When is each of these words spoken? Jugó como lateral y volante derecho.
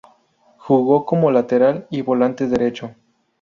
Jugó 0.57 1.05
como 1.05 1.29
lateral 1.29 1.85
y 1.91 2.01
volante 2.01 2.47
derecho. 2.47 2.95